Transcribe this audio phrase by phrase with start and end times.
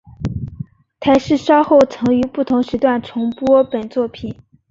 [0.99, 4.35] 台视稍后曾于不同时段重播本作品。